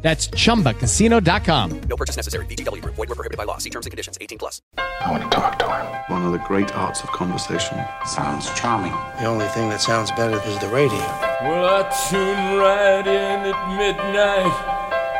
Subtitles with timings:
[0.00, 1.80] That's chumbacasino.com.
[1.88, 2.46] No purchase necessary.
[2.46, 2.94] VGW Group.
[2.94, 3.58] Void were prohibited by law.
[3.58, 4.16] See terms and conditions.
[4.20, 4.62] 18 plus.
[4.78, 5.86] I want to talk to him.
[6.08, 7.78] One of the great arts of conversation.
[8.06, 8.92] Sounds charming.
[9.18, 10.98] The only thing that sounds better is the radio.
[11.42, 14.54] Well, I tune right in at midnight,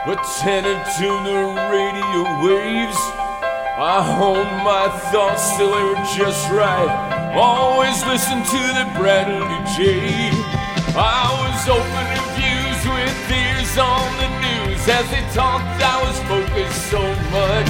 [0.06, 2.98] attended to the radio waves.
[3.78, 7.34] I honed my thoughts till they were just right.
[7.34, 9.38] Always listen to the Bradley
[9.76, 10.30] Jay
[10.98, 12.27] I was opening
[14.90, 17.68] As they talked, I was focused so much.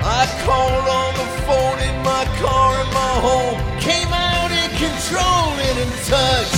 [0.00, 3.60] I called on the phone in my car in my home.
[3.78, 6.48] Came out in control and in touch.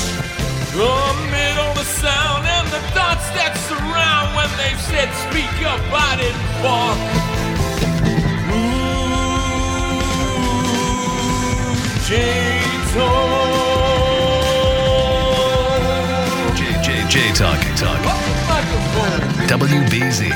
[0.79, 6.15] Amid all the sound and the thoughts that surround when they said speak up, I
[6.15, 6.99] didn't balk.
[8.55, 8.79] Ooh,
[12.07, 13.27] J-Tone.
[16.55, 18.28] J, J, J Talk, Talk.
[19.49, 20.29] WBZ.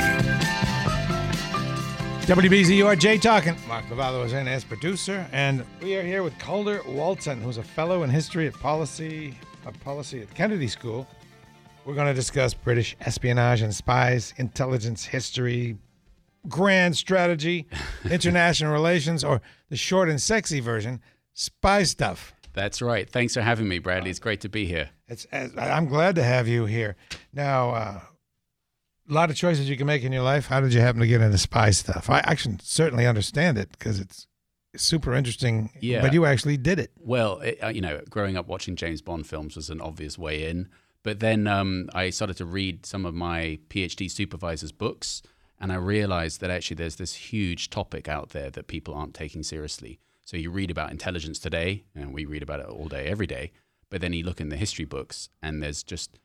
[2.25, 3.55] WBZ, you are Jay talking.
[3.67, 7.63] Mark Lovallo is in as producer, and we are here with Calder Walton, who's a
[7.63, 11.07] fellow in history at policy, uh, policy at Kennedy School.
[11.85, 15.77] We're going to discuss British espionage and spies, intelligence history,
[16.47, 17.67] grand strategy,
[18.09, 20.99] international relations, or the short and sexy version,
[21.33, 22.33] spy stuff.
[22.53, 23.07] That's right.
[23.07, 24.09] Thanks for having me, Bradley.
[24.09, 24.89] It's great to be here.
[25.07, 26.95] It's, I'm glad to have you here.
[27.31, 27.99] Now, uh,
[29.09, 30.47] a lot of choices you can make in your life.
[30.47, 32.09] How did you happen to get into spy stuff?
[32.09, 34.27] I, I can certainly understand it because it's
[34.75, 35.69] super interesting.
[35.79, 36.01] Yeah.
[36.01, 36.91] But you actually did it.
[36.99, 40.49] Well, it, uh, you know, growing up watching James Bond films was an obvious way
[40.49, 40.69] in.
[41.03, 45.21] But then um, I started to read some of my PhD supervisor's books,
[45.59, 49.43] and I realized that actually there's this huge topic out there that people aren't taking
[49.43, 49.99] seriously.
[50.23, 53.51] So you read about intelligence today, and we read about it all day, every day.
[53.89, 56.19] But then you look in the history books, and there's just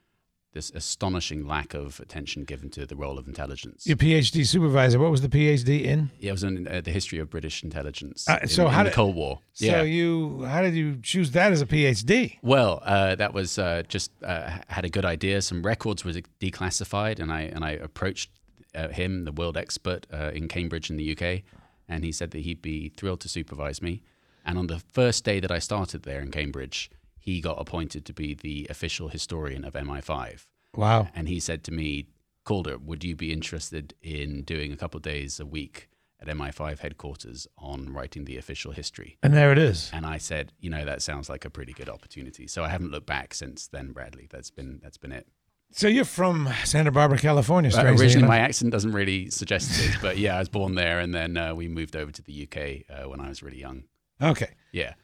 [0.52, 3.86] this astonishing lack of attention given to the role of intelligence.
[3.86, 6.10] Your PhD supervisor, what was the PhD in?
[6.18, 8.28] Yeah, it was in uh, the history of British intelligence.
[8.28, 9.40] Uh, so in, how in did the Cold War?
[9.52, 9.82] So yeah.
[9.82, 12.38] you, how did you choose that as a PhD?
[12.42, 15.42] Well, uh, that was uh, just uh, had a good idea.
[15.42, 18.30] Some records were declassified, and I and I approached
[18.74, 21.42] uh, him, the world expert uh, in Cambridge in the UK,
[21.88, 24.02] and he said that he'd be thrilled to supervise me.
[24.44, 26.90] And on the first day that I started there in Cambridge,
[27.28, 30.46] he got appointed to be the official historian of MI5.
[30.74, 31.08] Wow.
[31.14, 32.06] And he said to me,
[32.44, 36.78] Calder, would you be interested in doing a couple of days a week at MI5
[36.78, 39.18] headquarters on writing the official history?
[39.22, 39.90] And there it is.
[39.92, 42.46] And I said, you know, that sounds like a pretty good opportunity.
[42.46, 44.26] So I haven't looked back since then, Bradley.
[44.30, 45.26] That's been that's been it.
[45.72, 47.70] So you're from Santa Barbara, California.
[47.76, 48.28] Uh, originally, enough.
[48.28, 51.54] my accent doesn't really suggest it, but yeah, I was born there, and then uh,
[51.54, 53.84] we moved over to the UK uh, when I was really young.
[54.22, 54.54] Okay.
[54.72, 54.94] Yeah.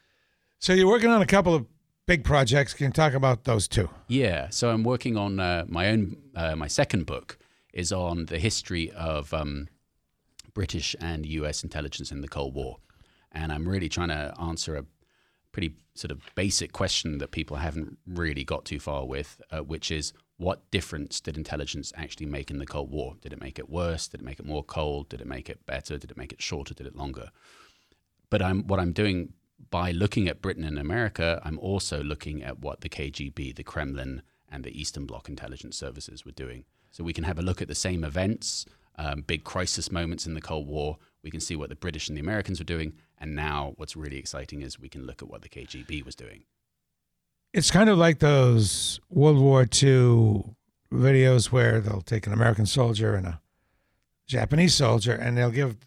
[0.58, 1.66] So you're working on a couple of
[2.06, 2.74] big projects.
[2.74, 3.90] Can talk about those two?
[4.08, 6.16] Yeah, so I'm working on uh, my own.
[6.34, 7.38] Uh, my second book
[7.72, 9.68] is on the history of um,
[10.52, 11.62] British and U.S.
[11.62, 12.78] intelligence in the Cold War,
[13.32, 14.84] and I'm really trying to answer a
[15.52, 19.90] pretty sort of basic question that people haven't really got too far with, uh, which
[19.90, 23.14] is what difference did intelligence actually make in the Cold War?
[23.20, 24.08] Did it make it worse?
[24.08, 25.08] Did it make it more cold?
[25.08, 25.96] Did it make it better?
[25.96, 26.74] Did it make it shorter?
[26.74, 27.30] Did it longer?
[28.30, 29.32] But I'm what I'm doing
[29.74, 34.22] by looking at Britain and America, I'm also looking at what the KGB, the Kremlin,
[34.48, 36.64] and the Eastern Bloc intelligence services were doing.
[36.92, 38.66] So we can have a look at the same events,
[38.98, 40.98] um, big crisis moments in the Cold War.
[41.24, 42.92] We can see what the British and the Americans were doing.
[43.18, 46.44] And now what's really exciting is we can look at what the KGB was doing.
[47.52, 50.54] It's kind of like those World War II
[50.92, 53.40] videos where they'll take an American soldier and a
[54.28, 55.78] Japanese soldier, and they'll give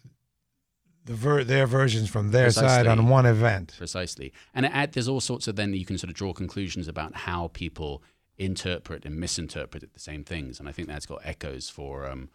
[1.08, 3.74] the ver- their versions from their side on one event.
[3.76, 4.32] Precisely.
[4.54, 7.48] And add, there's all sorts of then you can sort of draw conclusions about how
[7.48, 8.02] people
[8.36, 10.60] interpret and misinterpret the same things.
[10.60, 12.28] And I think that's got echoes for, um,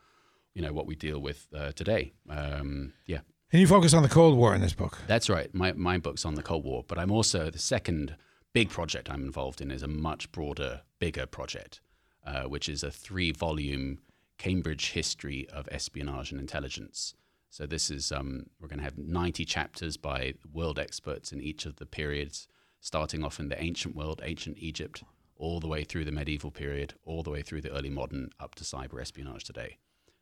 [0.53, 2.13] you know, what we deal with uh, today.
[2.27, 3.19] Um, yeah.
[3.51, 4.97] And you focus on the Cold War in this book.
[5.07, 5.53] That's right.
[5.53, 8.15] My, my book's on the Cold War, but I'm also the second
[8.53, 11.79] big project I'm involved in is a much broader, bigger project,
[12.25, 13.99] uh, which is a three volume
[14.39, 17.13] Cambridge history of espionage and intelligence.
[17.53, 21.67] So this is um, we're going to have 90 chapters by world experts in each
[21.67, 22.47] of the periods,
[22.79, 25.03] starting off in the ancient world, ancient Egypt,
[25.37, 28.55] all the way through the medieval period, all the way through the early modern, up
[28.55, 29.77] to cyber espionage today.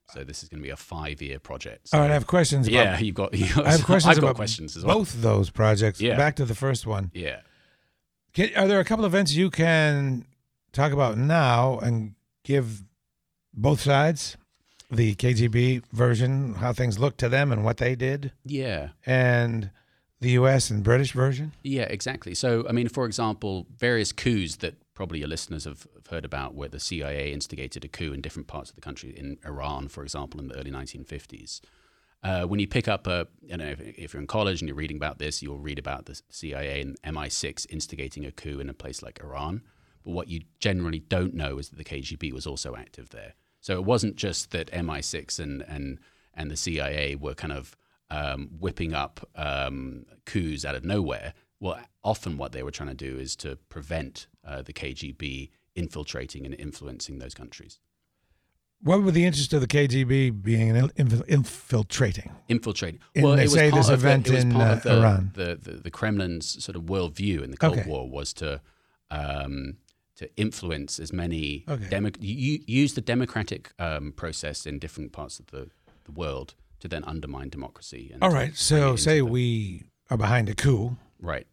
[0.10, 1.88] So this is going to be a five-year project.
[1.88, 2.68] So, All right, I have questions.
[2.68, 3.34] About, yeah, you've got.
[3.38, 4.98] You've got I have questions I've got about questions as well.
[4.98, 6.02] both those projects.
[6.02, 6.18] Yeah.
[6.18, 7.12] Back to the first one.
[7.14, 7.40] Yeah.
[8.34, 10.26] Can, are there a couple of events you can
[10.74, 12.84] talk about now and give
[13.54, 14.36] both sides
[14.92, 18.90] the KGB version, how things looked to them and what they did, Yeah.
[19.06, 19.72] and
[20.20, 20.70] the U.S.
[20.70, 21.54] and British version?
[21.64, 22.36] Yeah, exactly.
[22.36, 26.54] So, I mean, for example, various coups that probably your listeners have, have heard about,
[26.54, 30.04] where the CIA instigated a coup in different parts of the country, in Iran, for
[30.04, 31.62] example, in the early 1950s.
[32.24, 34.76] Uh, when you pick up a, you know, if, if you're in college and you're
[34.78, 38.74] reading about this, you'll read about the CIA and MI6 instigating a coup in a
[38.76, 39.64] place like Iran.
[40.04, 43.34] But what you generally don't know is that the KGB was also active there.
[43.62, 46.00] So it wasn't just that MI6 and and
[46.34, 47.76] and the CIA were kind of
[48.10, 51.34] um, whipping up um, coups out of nowhere.
[51.60, 56.46] Well, often what they were trying to do is to prevent uh, the KGB infiltrating
[56.46, 57.80] and influencing those countries.
[58.84, 62.32] What were the interests of the KGB being in inf- infiltrating?
[62.50, 63.00] infiltrating.
[63.16, 65.32] And well, they it was say part this of the- event in, uh, the, Iran.
[65.36, 67.88] The, the, the Kremlin's sort of worldview in the Cold Okay.
[67.90, 68.60] War was to
[69.12, 69.78] um,
[70.22, 71.88] to influence as many Okay.
[71.90, 75.70] demo- u- use the democratic um, process in different parts of the,
[76.06, 78.12] the world to then undermine democracy.
[78.14, 80.98] And All right, so say the- we are behind a coup.
[81.20, 81.48] right.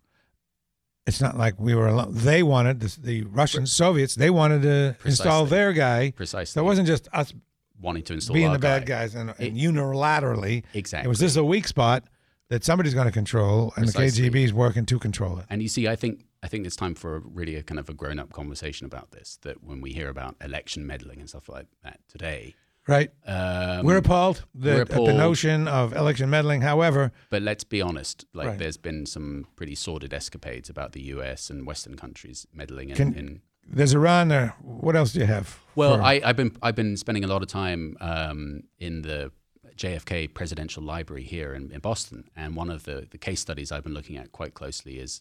[1.06, 2.10] It's not like we were alone.
[2.12, 4.14] They wanted the, the Russians, Soviets.
[4.14, 6.10] They wanted to install their guy.
[6.10, 6.52] Precisely.
[6.52, 7.32] So it wasn't just us
[7.80, 8.96] wanting to install being the bad guy.
[9.04, 10.64] guys and, and It- unilaterally.
[10.74, 11.06] Exactly.
[11.06, 12.04] It was this a weak spot
[12.50, 14.28] that somebody's going to control, and Precisely.
[14.28, 15.46] the KGB is working to control it.
[15.48, 17.88] And you see, I think I think it's time for a, really a kind of
[17.88, 19.38] a grown up conversation about this.
[19.42, 22.54] That when we hear about election meddling and stuff like that today,
[22.86, 23.10] Right?
[23.26, 26.62] um, we're appalled, that, we're at the notion of election meddling.
[26.62, 28.58] However, But let's be honest, like Right.
[28.58, 32.96] there's been some pretty sordid escapades about the US and Western countries meddling in.
[32.96, 34.54] Can- in there's Iran there.
[34.62, 35.60] What else do you have?
[35.74, 39.30] well, for- I, I've been I've been spending a lot of time um, in the
[39.76, 43.84] JFK Presidential Library here in, in Boston, and one of the, the case studies I've
[43.84, 45.20] been looking at quite closely is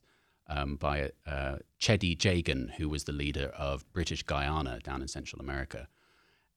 [0.50, 5.42] um, by uh, Cheddi Jagan, who was the leader of British Guyana down in Central
[5.42, 5.88] America,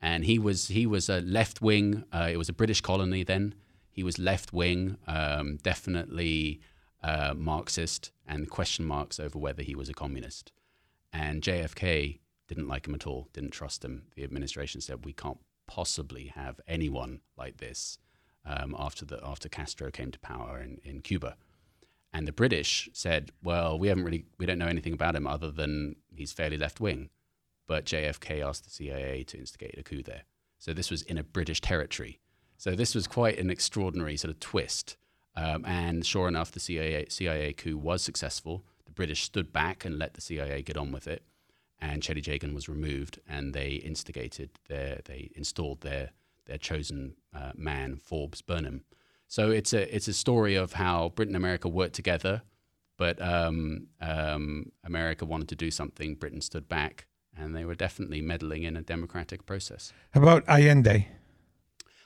[0.01, 2.05] and he was he was a left wing.
[2.13, 3.55] Uh, it was a British colony then.
[3.91, 6.61] He was left wing, um, definitely
[7.03, 10.53] uh, Marxist, and question marks over whether he was a communist.
[11.13, 14.05] And JFK didn't like him at all, didn't trust him.
[14.15, 17.99] The administration said we can't possibly have anyone like this
[18.45, 21.37] um, after the after Castro came to power in, in Cuba.
[22.13, 25.51] And the British said, well, we haven't really we don't know anything about him other
[25.51, 27.11] than he's fairly left wing.
[27.67, 30.23] But JFK asked the CIA to instigate a coup there.
[30.59, 32.19] So this was in a British territory.
[32.57, 34.97] So this was quite an extraordinary sort of twist.
[35.37, 38.65] Um, and sure enough, the CIA, CIA coup was successful.
[38.85, 41.23] The British stood back and let the CIA get on with it.
[41.81, 46.11] And Cheddi Jagan was removed, and they instigated their, they installed their
[46.51, 48.83] their chosen uh, man, Forbes Burnham.
[49.31, 52.43] So it's a it's a story of how Britain and America worked together,
[52.99, 57.07] but um, um, America wanted to do something, Britain stood back,
[57.37, 59.93] and they were definitely meddling in a democratic process.
[60.11, 61.07] How about Allende?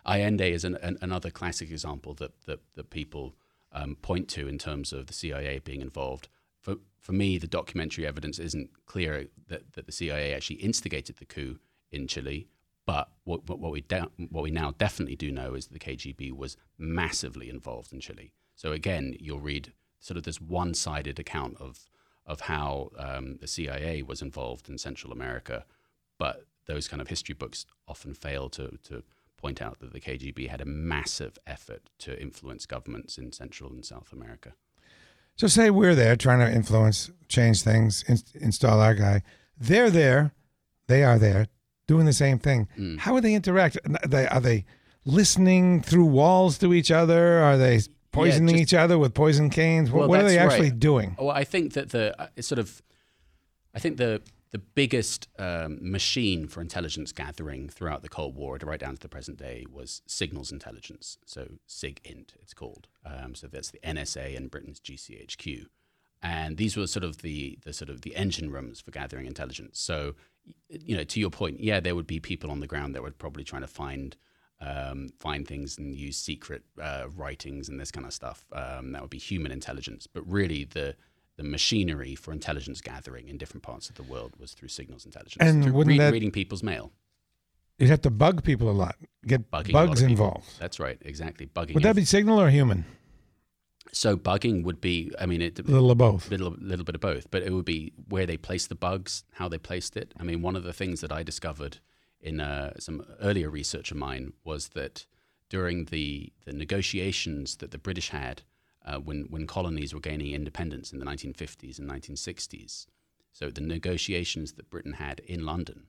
[0.04, 3.34] Allende is an, an, another classic example that that, that people
[3.72, 6.28] um, point to in terms of the CIA being involved.
[6.60, 11.24] For for me, the documentary evidence isn't clear that, that the CIA actually instigated the
[11.24, 11.58] coup
[11.90, 12.48] in Chile.
[12.86, 15.78] But what, what, what we de- what we now definitely do know is that the
[15.78, 18.32] KGB was massively involved in Chile.
[18.54, 21.88] So again, you'll read sort of this one-sided account of
[22.26, 25.66] of how um, the CIA was involved in Central America,
[26.18, 29.02] but those kind of history books often fail to to
[29.36, 33.84] point out that the KGB had a massive effort to influence governments in Central and
[33.84, 34.54] South America.
[35.36, 39.22] So say we're there trying to influence, change things, in, install our guy.
[39.58, 40.32] They're there,
[40.86, 41.48] they are there,
[41.86, 42.68] doing the same thing.
[42.78, 42.98] Mm.
[42.98, 43.78] How would they interact?
[44.02, 44.64] Are they, are they
[45.04, 47.38] listening through walls to each other?
[47.40, 47.80] Are they
[48.12, 49.90] poisoning just- each other with poison canes?
[49.90, 50.78] What, Well, what are they actually right.
[50.80, 51.16] doing?
[51.18, 52.82] Well, I think that the uh, sort of,
[53.74, 58.78] I think the the biggest um, machine for intelligence gathering throughout the Cold War, right
[58.78, 61.18] down to the present day, was signals intelligence.
[61.26, 62.86] So SIGINT, it's called.
[63.04, 65.66] Um, so that's the NSA and Britain's GCHQ,
[66.22, 69.80] and these were sort of the the sort of the engine rooms for gathering intelligence.
[69.80, 70.14] So,
[70.68, 73.10] you know, to your point, yeah, there would be people on the ground that were
[73.12, 74.16] probably trying to find
[74.60, 78.44] um, find things and use secret uh, writings and this kind of stuff.
[78.52, 80.06] Um, that would be human intelligence.
[80.06, 80.96] But really, the
[81.36, 85.36] the machinery for intelligence gathering in different parts of the world was through signals intelligence.
[85.40, 86.92] And through read- that- reading people's mail,
[87.78, 88.94] You'd have to bug people a lot,
[89.26, 90.12] get bugging lot bugs people.
[90.12, 90.60] involved.
[90.60, 91.46] That's right, exactly.
[91.46, 91.74] Bugging.
[91.74, 92.84] Would that be signal or human?
[93.94, 94.16] So?
[94.16, 95.12] Bugging would be.
[95.18, 96.30] I mean, it A little of both.
[96.30, 99.48] little little bit of both, but it would be where they placed the bugs, how
[99.48, 100.12] they placed it.
[100.18, 101.78] I mean, one of the things that I discovered
[102.20, 105.06] in uh, some earlier research of mine was that
[105.50, 108.42] during the, the negotiations that the British had
[108.84, 112.86] uh, when, when colonies were gaining independence in the 1950s and 1960s,
[113.32, 115.84] so the negotiations that Britain had in London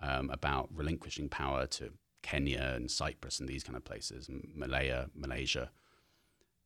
[0.00, 1.90] um, about relinquishing power to
[2.22, 5.70] Kenya and Cyprus and these kind of places, Malaya, Malaysia,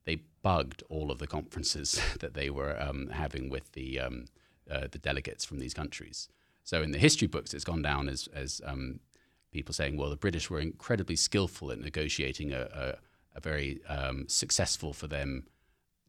[0.05, 4.25] they bugged all of the conferences that they were um, having with the um,
[4.69, 6.29] uh, the delegates from these countries.
[6.63, 8.99] So in the history books, it's gone down as as um,
[9.51, 14.25] people saying, well, the British were incredibly skillful at negotiating a, a, a very um,
[14.27, 15.45] successful for them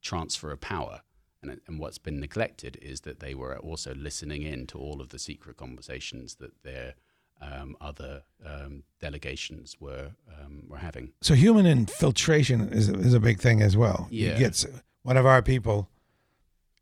[0.00, 1.02] transfer of power.
[1.42, 5.08] And, and what's been neglected is that they were also listening in to all of
[5.08, 6.94] the secret conversations that their
[7.42, 11.12] um, other um, delegations were um, were having.
[11.20, 14.08] So human infiltration is is a big thing as well.
[14.10, 14.34] Yeah.
[14.34, 14.66] He gets
[15.02, 15.88] one of our people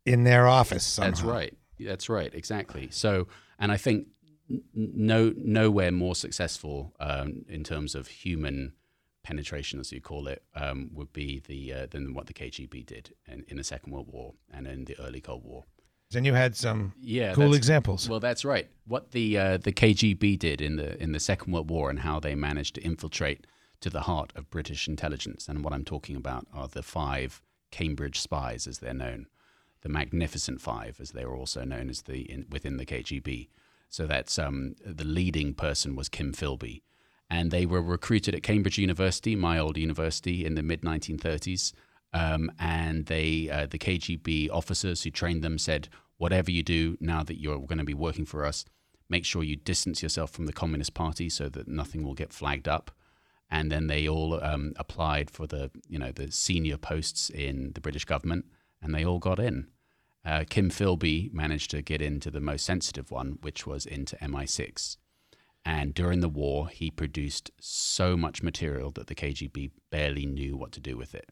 [0.05, 0.85] in their office.
[0.85, 1.09] Somehow.
[1.09, 1.57] That's right.
[1.79, 2.33] That's right.
[2.33, 2.89] Exactly.
[2.91, 3.27] So,
[3.59, 4.07] and I think
[4.73, 8.73] no nowhere more successful um, in terms of human
[9.23, 13.13] penetration, as you call it, um, would be the uh, than what the KGB did
[13.27, 15.65] in, in the Second World War and in the early Cold War.
[16.15, 18.09] And you had some Yeah, cool examples.
[18.09, 18.67] Well, that's right.
[18.85, 22.19] What the uh, the KGB did in the in the Second World War and how
[22.19, 23.47] they managed to infiltrate
[23.81, 27.41] to the heart of British intelligence, and what I'm talking about are the five
[27.71, 29.27] Cambridge spies, as they're known,
[29.81, 33.47] the Magnificent Five, as they were also known as the in, within the KGB.
[33.89, 36.81] So that's um, the leading person was Kim Philby,
[37.29, 41.73] and they were recruited at Cambridge University, my old university, in the mid 1930s.
[42.13, 45.87] Um, and they, uh, the KGB officers who trained them said,
[46.17, 48.65] whatever you do now that you're going to be working for us,
[49.09, 52.67] make sure you distance yourself from the Communist Party so that nothing will get flagged
[52.67, 52.91] up.
[53.49, 57.81] And then they all um, applied for the, you know, the senior posts in the
[57.81, 58.45] British government,
[58.81, 59.67] and they all got in.
[60.23, 64.97] Uh, Kim Philby managed to get into the most sensitive one, which was into MI6.
[65.65, 70.71] And during the war, he produced so much material that the KGB barely knew what
[70.73, 71.29] to do with it.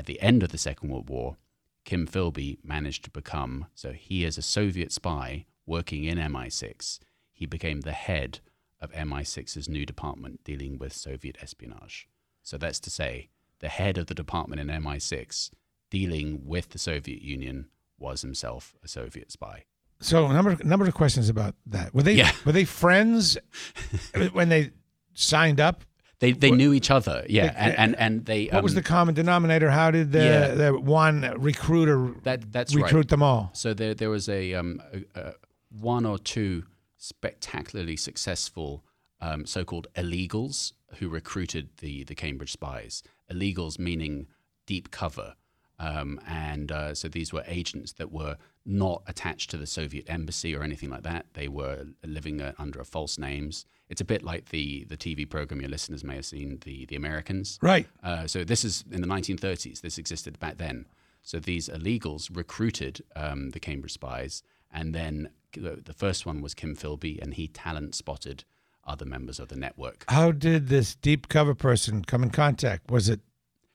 [0.00, 1.36] At the end of the Second World War,
[1.84, 7.00] Kim Philby managed to become, so he is a Soviet spy working in MI6.
[7.34, 8.40] He became the head
[8.80, 12.08] of MI6's new department dealing with Soviet espionage.
[12.42, 13.28] So that's to say,
[13.58, 15.50] the head of the department in MI6
[15.90, 17.66] dealing with the Soviet Union
[17.98, 19.64] was himself a Soviet spy.
[20.00, 21.92] So a number number of questions about that.
[21.94, 22.32] Were they Yeah.
[22.46, 23.36] were they friends
[24.32, 24.70] when they
[25.12, 25.84] signed up?
[26.20, 28.46] They they What- knew each other, yeah, and and, and they.
[28.46, 29.70] What was um, the common denominator?
[29.70, 30.54] How did the Yeah.
[30.54, 33.08] the one recruiter That that's recruit right.
[33.08, 33.50] them all?
[33.54, 35.34] So there there was a, um, a, a
[35.70, 36.64] one or two
[36.98, 38.84] spectacularly successful
[39.20, 43.02] um, so-called illegals who recruited the the Cambridge spies.
[43.32, 44.26] Illegals meaning
[44.66, 45.34] deep cover,
[45.78, 48.36] um, and uh, so these were agents that were
[48.66, 51.26] not attached to the Soviet embassy or anything like that.
[51.34, 53.64] They were living uh, under false names.
[53.90, 56.96] It's a bit like the the TV program your listeners may have seen, the the
[56.96, 57.58] Americans.
[57.60, 57.86] Right.
[58.02, 59.80] Uh, so this is in the 1930s.
[59.82, 60.86] This existed back then.
[61.22, 64.42] So these illegals recruited um, the Cambridge spies,
[64.72, 68.44] and then the, first one was Kim Philby, and he talent spotted
[68.86, 70.04] other members of the network.
[70.08, 72.90] How did this deep cover person come in contact?
[72.90, 73.20] Was it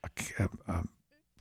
[0.03, 0.83] a, a- a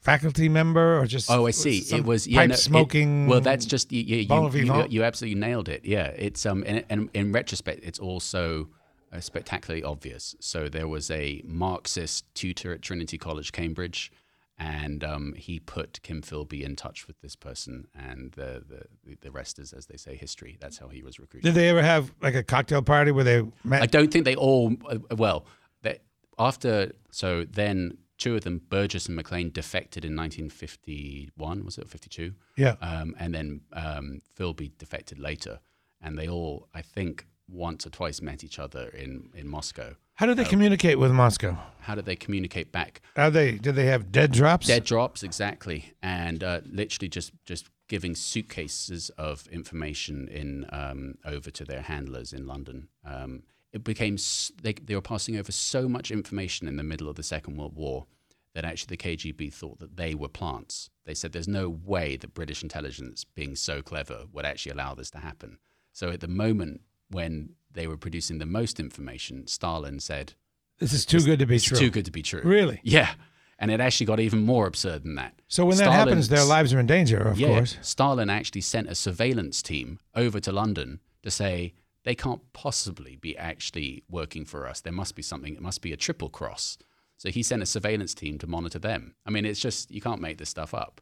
[0.04, 1.30] faculty member or just?
[1.30, 1.78] Oh, I see.
[1.78, 3.26] It was yeah, pipe no, it- smoking.
[3.26, 4.02] well, that's just you.
[4.02, 5.84] You, you, you absolutely nailed it.
[5.84, 8.68] Yeah, it's um, and, and in retrospect, it's also
[9.12, 10.36] uh, spectacularly obvious.
[10.40, 14.12] So there was a Marxist tutor at Trinity College, Cambridge,
[14.58, 19.30] and um, he put Kim Philby in touch with this person, and the the, the
[19.30, 20.58] rest is, as they say, history.
[20.60, 21.46] That's how he was recruited.
[21.46, 23.82] Did they ever have like a cocktail party where they met?
[23.82, 24.74] I don't think they all.
[24.88, 25.46] Uh, well,
[25.82, 25.98] they,
[26.38, 31.64] after so then two of them, Burgess and Maclean, defected in 1951.
[31.64, 32.32] Was it 52?
[32.56, 32.76] Yeah.
[32.80, 35.60] Um, and then um, Philby defected later,
[36.00, 39.94] and they all, I think, once or twice met each other in in Moscow.
[40.14, 41.58] How did they communicate with Moscow?
[41.80, 43.02] How did they communicate back?
[43.16, 44.66] Are they did they have dead drops?
[44.66, 51.50] Dead drops, exactly, and uh, literally just just giving suitcases of information in um, over
[51.50, 52.88] to their handlers in London.
[53.04, 57.08] Um, it became s- they they were passing over so much information in the middle
[57.10, 58.06] of the Second World War
[58.54, 60.90] that actually the KGB thought that they were plants.
[61.04, 65.10] They said there's no way that British intelligence, being so clever, would actually allow this
[65.10, 65.58] to happen.
[65.92, 66.80] So at the moment
[67.10, 70.34] when they were producing the most information, Stalin said,
[70.78, 71.76] This is too good to be true.
[71.76, 72.80] too good to be true." Really?
[72.82, 73.14] Yeah.
[73.58, 75.40] And it actually got even more absurd than that.
[75.46, 77.78] So when that happens, their lives are in danger, of yeah, course.
[77.82, 83.36] Stalin actually sent a surveillance team over to London to say they can't possibly be
[83.36, 84.80] actually working for us.
[84.80, 85.54] There must be something.
[85.54, 86.78] It must be a triple cross.
[87.16, 89.14] So he sent a surveillance team to monitor them.
[89.24, 91.00] I mean, it's just you can't make this stuff up.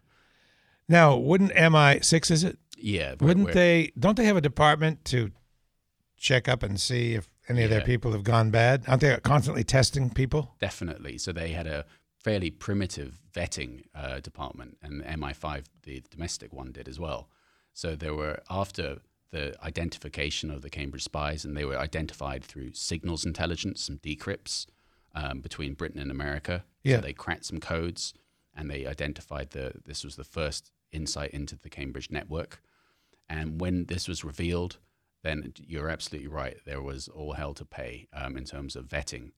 [0.88, 2.58] Now, wouldn't MI6 is it?
[2.76, 3.92] Yeah, we're- Wouldn't we're- they?
[3.98, 5.30] Don't they have a department to
[6.16, 8.84] check up and see if any of their people have gone bad?
[8.86, 10.54] Aren't they constantly testing people?
[10.60, 11.18] Definitely.
[11.18, 11.84] So they had a
[12.18, 17.28] fairly primitive vetting uh, department, and MI5, the domestic one, did as well.
[17.72, 18.98] So there were after
[19.30, 24.66] the identification of the Cambridge spies, and they were identified through signals intelligence, some decrypts
[25.14, 26.64] um, between Britain and America.
[26.82, 26.96] Yeah.
[26.96, 28.14] So they cracked some codes,
[28.54, 32.60] and they identified the this was the first insight into the Cambridge network.
[33.28, 34.78] And when this was revealed,
[35.22, 36.56] then you're absolutely right.
[36.66, 39.30] There was all hell to pay um, in terms of vetting,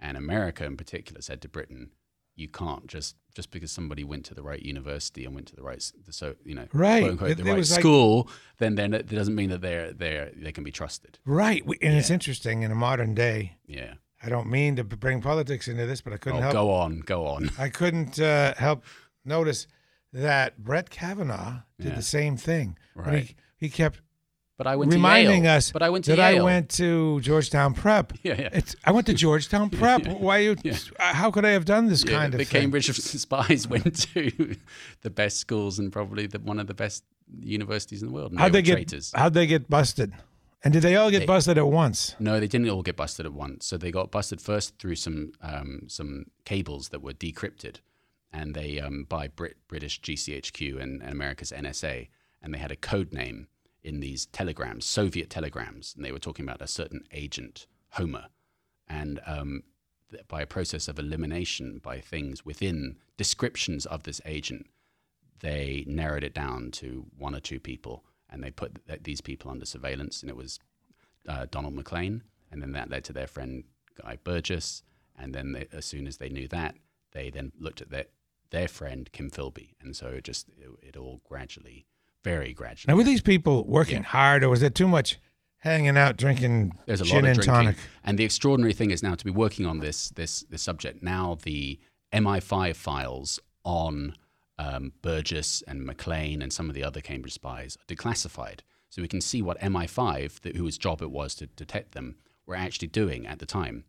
[0.00, 1.90] and America in particular said to Britain,
[2.36, 5.62] "You can't just just because somebody went to the right university and went to the
[5.62, 7.00] right, so you know, Right.
[7.00, 10.30] quote unquote, the it right like- school, then then it doesn't mean that they're they
[10.36, 11.18] they can be trusted.
[11.24, 11.64] Right.
[11.64, 13.56] And it's interesting in a modern day.
[13.66, 13.94] Yeah.
[14.22, 16.52] I don't mean to bring politics into this, but I couldn't Oh, help.
[16.52, 17.50] go on, go on.
[17.58, 18.84] I couldn't uh, help
[19.24, 19.66] notice
[20.12, 21.96] that Brett Kavanaugh did Yeah.
[21.96, 22.76] the same thing.
[22.94, 23.24] Right.
[23.24, 24.00] He, he kept
[24.58, 25.56] But I went reminding to Yale.
[25.56, 28.12] us But I went to that I went to Georgetown Prep.
[28.22, 28.48] Yeah, yeah.
[28.52, 30.06] It's, I went to Georgetown Prep.
[30.06, 30.56] Why you?
[30.62, 30.76] Yeah.
[30.98, 32.58] How could I have done this Yeah, kind the of thing?
[32.58, 34.56] The Cambridge spies went to
[35.00, 37.04] the best schools and probably the, one of the best
[37.40, 38.34] universities in the world.
[38.36, 38.72] How'd they they get?
[38.74, 39.12] traitors.
[39.14, 40.12] How'd they get busted?
[40.62, 42.14] And did they all get They- busted at once?
[42.18, 43.64] No, they didn't all get busted at once.
[43.66, 47.76] So they got busted first through some um, some cables that were decrypted,
[48.32, 52.08] and they um, by Brit- British GCHQ and, and America's NSA,
[52.42, 53.48] and they had a code name
[53.82, 58.26] in these telegrams, Soviet telegrams, and they were talking about a certain agent, Homer,
[58.86, 59.62] and um,
[60.10, 64.66] th- by a process of elimination by things within descriptions of this agent,
[65.40, 69.50] they narrowed it down to one or two people, and they put th- these people
[69.50, 70.58] under surveillance, and it was
[71.28, 73.64] uh, Donald Maclean, and then that led to their friend
[74.00, 74.82] Guy Burgess,
[75.18, 76.74] and then they, as soon as they knew that,
[77.12, 78.06] they then looked at their
[78.50, 81.86] their friend Kim Philby, and so it just it, it all gradually,
[82.24, 82.90] very gradually.
[82.92, 84.02] Now, were these people working Yeah.
[84.08, 85.18] hard, or was it too much
[85.58, 87.76] hanging out, drinking There's a gin lot of and drinking, tonic?
[88.02, 91.02] and the extraordinary thing is now to be working on this this this subject.
[91.02, 91.78] Now the
[92.12, 94.14] MI5 files on
[94.60, 99.08] um, Burgess and Maclean and some of the other Cambridge spies are declassified, so we
[99.08, 103.26] can see what MI5, th- whose job it was to detect them, were actually doing
[103.26, 103.84] at the time,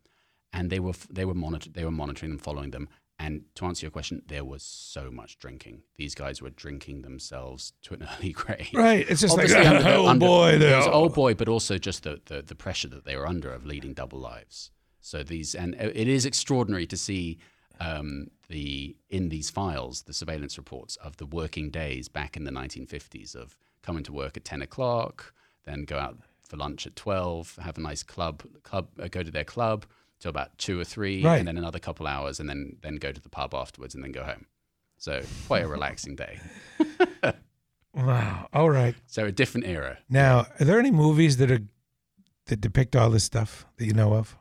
[0.53, 2.88] and they were they were monitor- they were monitoring them, following them.
[3.19, 5.84] And to answer your question, there was so much drinking.
[5.95, 8.69] These guys were drinking themselves to an early grave.
[8.73, 9.05] Right.
[9.07, 12.21] It's just like, under oh under- boy, it was oh boy, but also just the,
[12.25, 14.71] the the pressure that they were under of leading double lives.
[15.01, 17.39] So these, and it is extraordinary to see
[17.79, 22.51] um, the in these files the surveillance reports of the working days back in the
[22.51, 25.33] 1950s of coming to work at 10 o'clock,
[25.65, 29.31] then go out for lunch at 12, have a nice club club uh, go to
[29.31, 29.85] their club
[30.19, 31.39] till about two or three, Right.
[31.39, 34.11] and then another couple hours, and then then go to the pub afterwards, and then
[34.11, 34.45] go home.
[34.97, 36.39] So quite a relaxing day.
[37.93, 38.47] Wow.
[38.53, 38.95] All right.
[39.07, 39.97] So a different era.
[40.09, 41.59] Now, are there any movies that are
[42.45, 44.37] that depict all this stuff that you know of?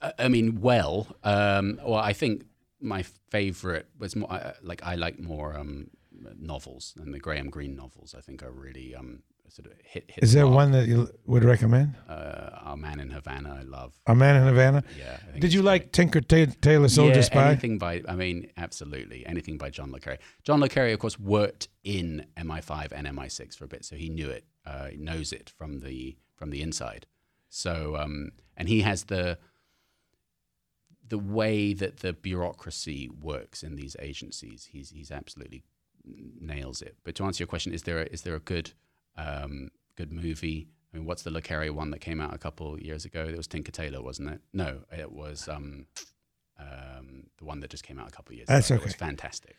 [0.00, 2.44] I I mean, well, um, well, I think
[2.80, 5.90] my favorite was more uh, like I like more um,
[6.38, 8.14] novels and the Graham Greene novels.
[8.16, 10.10] I think are really um, sort of hit.
[10.10, 10.54] hit Is the there mark.
[10.56, 11.94] one that you would recommend?
[12.08, 13.94] Uh, Our Man in Havana, I love.
[14.06, 14.84] A Man in Havana.
[14.98, 15.18] Yeah.
[15.38, 17.46] Did you like Tinker Ta- Tailor Soldier yeah, Spy?
[17.48, 20.18] anything by, I mean, absolutely anything by John le Carre.
[20.44, 24.10] John le Carre, of course, worked in MI5 and MI6 for a bit, so he
[24.10, 27.06] knew it, uh, he knows it from the from the inside.
[27.48, 29.38] So, um, and he has the
[31.08, 34.68] the way that the bureaucracy works in these agencies.
[34.70, 35.62] He's he's absolutely
[36.40, 36.96] nails it.
[37.04, 38.72] But to answer your question, is there a, is there a good
[39.16, 40.68] um, good movie?
[40.92, 43.26] I mean, what's the Le Carre one that came out a couple of years ago?
[43.28, 44.40] It was Tinker Tailor, wasn't it?
[44.52, 45.86] No, it was um,
[46.58, 48.80] um, the one that just came out a couple of years That's ago.
[48.80, 49.06] It was okay.
[49.06, 49.56] fantastic.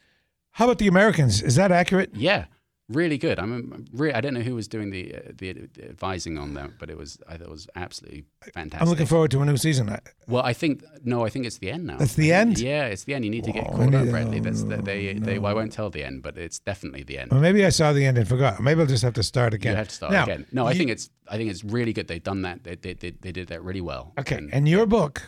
[0.52, 1.42] How about the Americans?
[1.42, 2.12] Is that accurate?
[2.16, 2.46] Yeah,
[2.90, 3.40] really good.
[3.40, 6.72] I'm re- I don't know who was doing the, uh, the the advising on that,
[6.80, 8.82] but it was I thought it was absolutely fantastic.
[8.82, 9.96] I'm looking forward to a new season.
[10.28, 11.98] Well, I think no, I think it's the end now.
[11.98, 12.60] That's the end?
[12.60, 13.26] Yeah, it's the end.
[13.26, 14.40] You need to get Oh, caught up, Bradley.
[14.40, 15.40] That's the, they they.
[15.40, 17.32] Well, I won't tell the end, but it's definitely the end.
[17.32, 18.60] Well, maybe I saw the end and forgot.
[18.60, 19.72] Maybe I'll just have to start again.
[19.74, 20.46] You have to start Now, again.
[20.52, 22.08] No, I think it's I think it's really good.
[22.08, 22.64] They've done that.
[22.64, 24.14] They they they, they did that really well.
[24.20, 25.22] Okay, And- and your book,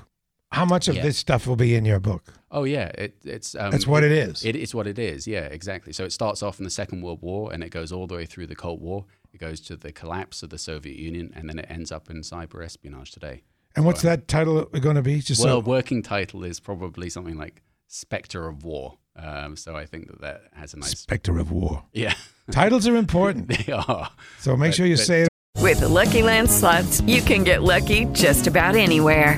[0.52, 1.04] how much of Yeah.
[1.04, 2.34] this stuff will be in your book?
[2.54, 4.44] oh yeah, it, it's um, That's what it is.
[4.44, 5.26] It is what it is.
[5.26, 5.94] Yeah, exactly.
[5.94, 8.26] So it starts off in the Second World War and it goes all the way
[8.26, 9.06] through the Cold War.
[9.34, 12.18] It goes to the collapse of the Soviet Union and then it ends up in
[12.22, 13.44] cyber espionage today.
[13.76, 15.22] And what's that title going to be?
[15.22, 18.98] Just well, so working title is probably something like Spectre of War.
[19.16, 21.00] Um, so I think that that has a nice.
[21.00, 21.84] Spectre of War.
[21.94, 22.14] yeah,
[22.52, 24.10] Titles are important, they are.
[24.40, 25.30] so make But- sure you but- say it.
[25.62, 29.38] With the Lucky Land slots, you can get lucky just about anywhere.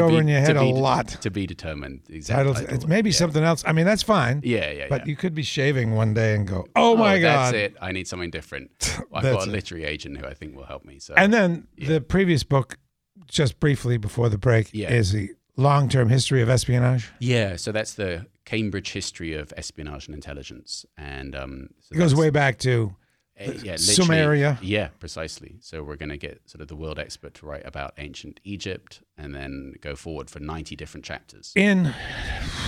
[0.00, 1.08] Over in your head a be, lot.
[1.08, 2.02] To be determined.
[2.08, 2.52] Exactly.
[2.54, 2.72] Titles.
[2.72, 3.62] It's maybe something else.
[3.66, 4.40] I mean, that's fine.
[4.44, 5.06] Yeah, yeah, But yeah.
[5.10, 7.76] you could be shaving one day and go, "Oh, my god!" That's it.
[7.80, 8.70] I need something different.
[9.12, 9.52] I've got a it.
[9.52, 10.98] literary agent who I think will help me.
[10.98, 12.78] So And then the previous book,
[13.26, 14.92] just briefly before the break, Yeah.
[14.92, 17.10] is the long-term history of espionage.
[17.18, 22.14] Yeah, so that's the Cambridge history of espionage and intelligence, and um, so It goes
[22.14, 22.94] way back to
[23.40, 24.58] uh, yeah, Sumeria.
[24.62, 25.56] Yeah, precisely.
[25.60, 29.00] So we're going to get sort of the world expert to write about ancient Egypt,
[29.18, 31.52] and then go forward for ninety different chapters.
[31.56, 31.94] in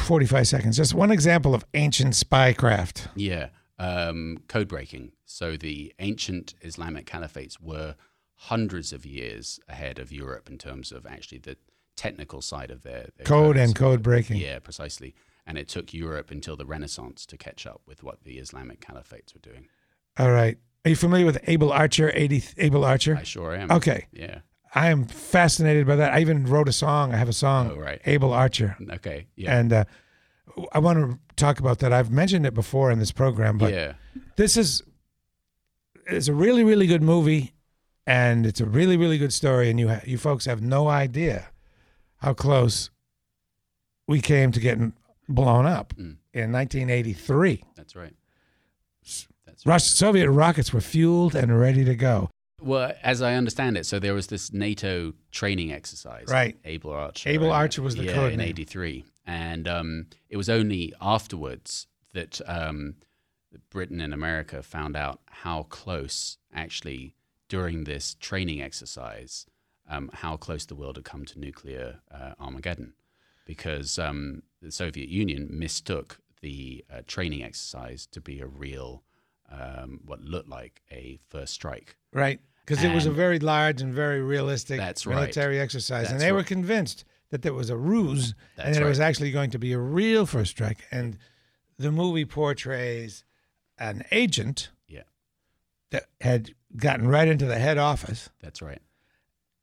[0.04, 0.76] 45 seconds.
[0.76, 3.08] Just one example of ancient spycraft.
[3.14, 5.12] Yeah, um, code breaking.
[5.26, 7.94] So the ancient Islamic caliphates were
[8.34, 11.56] hundreds of years ahead of Europe in terms of actually the
[11.96, 13.66] technical side of their, their Code codes.
[13.66, 14.36] and code breaking.
[14.36, 15.14] Yeah, precisely.
[15.46, 19.34] And it took Europe until the Renaissance to catch up with what the Islamic caliphates
[19.34, 19.66] were doing.
[20.18, 20.56] All right.
[20.84, 22.12] Are you familiar with Able Archer?
[22.14, 23.16] 80, Able Archer?
[23.18, 23.70] I sure am.
[23.72, 24.06] Okay.
[24.12, 24.40] Yeah.
[24.74, 26.12] I am fascinated by that.
[26.12, 27.12] I even wrote a song.
[27.14, 28.00] I have a song, Oh, right.
[28.06, 28.76] Able Archer.
[28.92, 29.26] Okay.
[29.36, 29.56] Yeah.
[29.58, 29.84] And uh,
[30.72, 31.92] I want to talk about that.
[31.92, 33.92] I've mentioned it before in this program, but yeah.
[34.36, 34.82] this is
[36.06, 37.52] it's a really really good movie
[38.06, 41.48] and it's a really really good story and you ha- you folks have no idea
[42.18, 42.88] how close
[44.06, 44.92] we came to getting
[45.28, 46.16] blown up Mm.
[46.32, 48.14] in 1983 That's right.
[49.46, 49.80] That's right.
[49.80, 54.14] Soviet rockets were fueled and ready to go Well, as I understand it, so there
[54.14, 56.26] was this NATO training exercise.
[56.28, 56.56] Right.
[56.64, 57.28] Able Archer.
[57.28, 58.48] Able Archer was the yeah, code in name.
[58.48, 62.96] '83, and um, it was only afterwards that um,
[63.70, 67.14] Britain and America found out how close, actually,
[67.48, 69.46] during this training exercise,
[69.88, 72.94] um, how close the world had come to nuclear uh, Armageddon,
[73.44, 79.02] because um, the Soviet Union mistook the uh, training exercise to be a real,
[79.50, 81.96] um, what looked like a first strike.
[82.12, 85.14] right because it was a very large and very realistic That's right.
[85.14, 88.84] military exercise and That's they were convinced that there was a ruse and That's that
[88.84, 91.16] it was actually going to be a real first strike and
[91.78, 93.24] the movie portrays
[93.78, 95.02] an agent Yeah,
[95.90, 98.82] that had gotten right into the head office, that's right.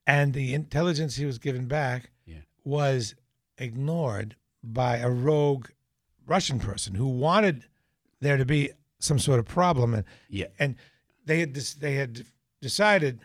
[0.07, 2.39] and the intelligence he was given back Yeah.
[2.63, 3.13] was
[3.59, 5.67] ignored by a rogue
[6.25, 7.65] Russian person who wanted
[8.19, 10.47] there to be some sort of problem, and Yeah.
[10.59, 10.75] and
[11.25, 12.25] they had dis- they had
[12.61, 13.19] decided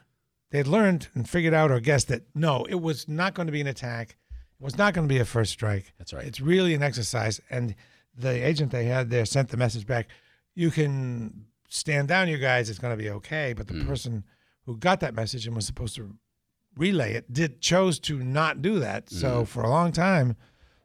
[0.51, 3.53] they had learned and figured out or guessed that no, it was not going to
[3.53, 4.17] be an attack,
[4.59, 5.93] it was not going to be a first strike.
[5.99, 6.27] That's right.
[6.27, 7.75] It's really an exercise, and
[8.17, 10.09] the agent they had there sent the message back.
[10.55, 12.69] You can stand down, you guys.
[12.69, 13.53] It's going to be okay.
[13.57, 13.87] But the Mm.
[13.87, 14.25] person
[14.67, 16.17] who got that message and was supposed to
[16.77, 19.07] relay it did chose to not do that.
[19.07, 19.13] Mm.
[19.21, 20.37] So for a long time,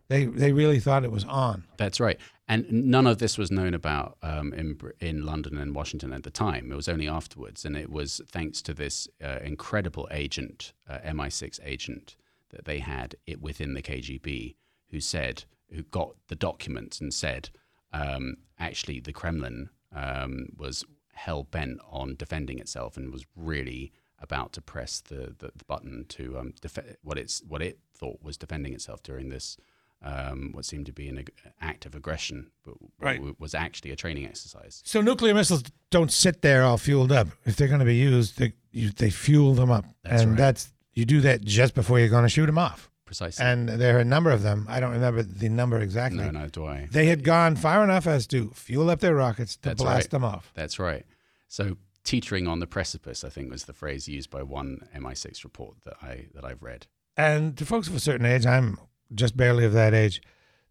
[0.07, 1.65] they they really thought it was on.
[1.77, 2.19] That's right.
[2.47, 6.29] And none of this was known about um, in in London and Washington at the
[6.29, 6.71] time.
[6.71, 11.59] It was only afterwards, and it was thanks to this uh, incredible agent, uh, MI6
[11.63, 12.15] agent,
[12.49, 14.55] that they had it within the KGB,
[14.91, 17.49] who said, who got the documents and said,
[17.91, 24.53] um, actually, the Kremlin um, was hell bent on defending itself and was really about
[24.53, 26.53] to press the, the, the button to um,
[27.01, 29.57] what it's what it thought was defending itself during this
[30.05, 33.17] um, what seemed to be an ag- act of aggression, but Right.
[33.17, 34.81] w- was actually a training exercise.
[34.85, 37.27] So nuclear missiles don't sit there all fueled up.
[37.45, 40.37] If they're going to be used, they you, they fuel them up, That's and right.
[40.37, 42.89] that's you do that just before you're going to shoot them off.
[43.05, 43.45] Precisely.
[43.45, 44.65] And there are a number of them.
[44.69, 46.23] I don't remember the number exactly.
[46.23, 46.87] no, no, do I?
[46.91, 50.09] They had gone far enough as to fuel up their rockets to That's blast right.
[50.11, 50.51] them off.
[50.55, 51.05] That's right.
[51.47, 55.77] So teetering on the precipice, I think, was the phrase used by one MI6 report
[55.85, 56.87] that I that I've read.
[57.15, 58.79] And to folks of a certain age, I'm
[59.13, 60.21] just barely of that age.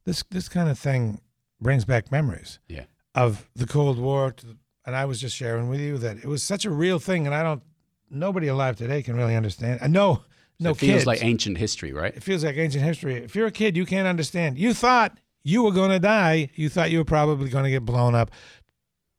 [0.05, 1.21] This this kind of thing
[1.61, 2.85] brings back memories Yeah.
[3.15, 4.35] of the Cold War.
[4.37, 7.27] The, and I was just sharing with you that it was such a real thing,
[7.27, 7.63] and I don't.
[8.11, 9.81] Nobody alive today can really understand.
[9.83, 10.23] I know,
[10.61, 11.07] no it feels kids.
[11.07, 12.15] like ancient history, right?
[12.15, 13.15] It feels like ancient history.
[13.17, 14.59] If you're a kid, you can't understand.
[14.59, 17.85] You thought you were going to die, you thought you were probably going to get
[17.85, 18.31] blown up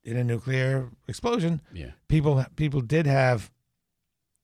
[0.04, 1.62] in a nuclear explosion.
[1.74, 1.92] Yeah.
[2.08, 3.50] People people did have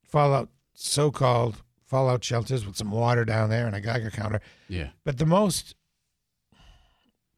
[0.04, 4.40] fallout, so-called fallout shelters with some water down there and a Geiger counter.
[4.70, 4.92] Yeah.
[5.04, 5.76] But the most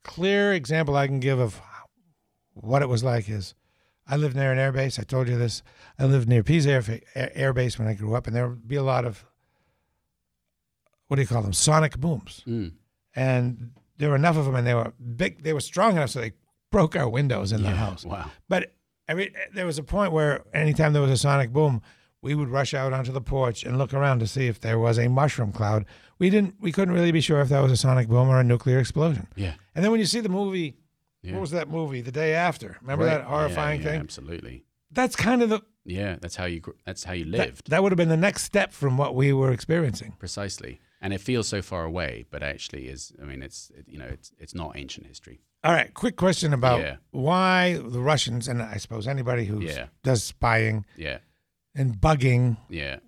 [0.04, 1.60] clear example I can give of
[2.54, 3.56] what it was like is
[4.06, 5.00] I lived near an air base.
[5.00, 5.63] I told you this.
[5.98, 6.84] I lived near Pease Air,
[7.16, 9.26] air Base when I grew up, and there would be a lot of
[11.08, 11.54] what do you call them?
[11.54, 12.44] Sonic booms.
[12.48, 12.74] Mm.
[13.16, 15.42] And there were enough of them, and they were big.
[15.42, 16.34] They were strong enough so they
[16.72, 18.06] broke our windows in the house.
[18.06, 18.30] wow.
[18.48, 18.74] But
[19.08, 21.82] every there was a point where anytime there was a sonic boom,
[22.23, 24.97] we would rush out onto the porch and look around to see if there was
[24.97, 25.86] a mushroom cloud.
[26.17, 26.55] We didn't.
[26.59, 29.27] We couldn't really be sure if that was a sonic boom or a nuclear explosion.
[29.36, 29.53] Yeah.
[29.75, 30.77] And then when you see the movie,
[31.21, 31.33] Yeah.
[31.33, 32.01] what was that movie?
[32.01, 32.77] The day after.
[32.81, 33.17] Remember Right.
[33.17, 33.99] that horrifying Yeah, yeah, thing?
[34.01, 34.65] Absolutely.
[34.91, 37.69] That's kind of the Yeah, that's how you that's how you that, lived.
[37.69, 40.13] that would have been the next step from what we were experiencing.
[40.17, 40.79] Precisely.
[41.01, 44.05] And it feels so far away, but actually is I mean it's it, you know,
[44.07, 45.41] it's it's not ancient history.
[45.65, 49.67] All right, quick question about why the Russians and I suppose anybody who
[50.03, 51.17] does spying Yeah.
[51.75, 52.99] And bugging, Yeah.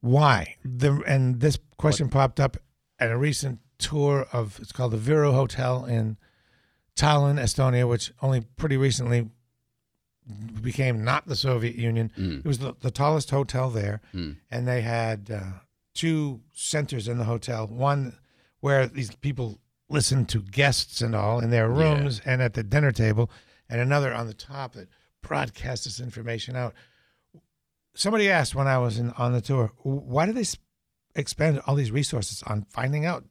[0.00, 0.56] why?
[0.64, 2.56] The and this question popped up
[2.98, 6.18] at a recent tour of it's called the Viru Hotel in
[6.96, 9.30] Tallinn, Estonia, which only pretty recently
[10.62, 12.12] became not the Soviet Union.
[12.16, 12.40] Mm.
[12.40, 14.36] It was the, the tallest hotel there, Mm.
[14.50, 15.42] and they had uh,
[15.94, 17.66] two centers in the hotel.
[17.66, 18.18] One
[18.60, 21.78] where these people listened to guests and all in their Yeah.
[21.78, 23.30] rooms and at the dinner table,
[23.68, 24.88] and another on the top that
[25.22, 26.74] broadcasts this information out.
[27.94, 30.44] Somebody asked when I was in, on the tour, why do they
[31.14, 33.24] expend all these resources on finding out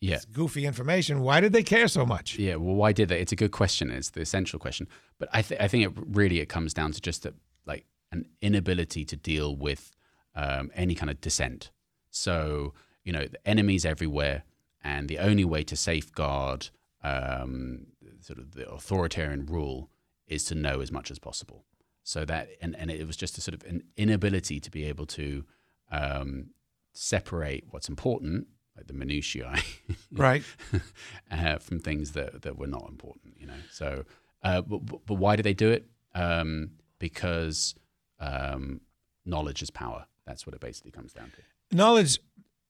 [0.00, 0.18] Yeah.
[0.32, 1.20] goofy information?
[1.22, 2.38] Why did they care so much?
[2.38, 3.20] Yeah, well, why did they?
[3.20, 3.90] It's a good question.
[3.90, 4.86] It's the essential question.
[5.18, 7.32] But I, th- I think it really it comes down to just a,
[7.66, 9.92] like an inability to deal with
[10.34, 11.70] um, any kind of dissent.
[12.10, 14.44] So you know, the enemies everywhere,
[14.84, 16.68] and the only way to safeguard
[17.02, 17.86] um,
[18.20, 19.90] sort of the authoritarian rule
[20.28, 21.64] is to know as much as possible.
[22.04, 25.06] So that and, and it was just a sort of an inability to be able
[25.06, 25.44] to
[25.90, 26.50] um,
[26.92, 29.54] separate what's important, like the minutiae,
[30.12, 30.42] Right.
[31.30, 33.60] uh, from things that, that were not important, you know.
[33.70, 34.04] So,
[34.42, 35.86] uh, but, but- why do they do it?
[36.14, 37.74] Um, because
[38.20, 38.80] um,
[39.24, 40.06] knowledge is power.
[40.26, 41.76] That's what it basically comes down to.
[41.76, 42.18] Knowledge,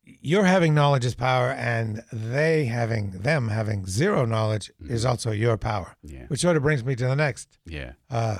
[0.04, 5.56] you're having knowledge is power, and they having them having zero knowledge is also your
[5.56, 5.96] power.
[6.02, 6.26] Yeah.
[6.28, 8.38] Which sort of brings me to the next Yeah, uh,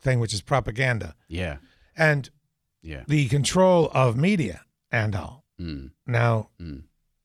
[0.00, 1.56] thing, which is propaganda yeah,
[1.96, 2.30] and
[2.82, 3.04] yeah.
[3.06, 5.44] the control of media and all.
[5.60, 6.82] Mm, Now, mm.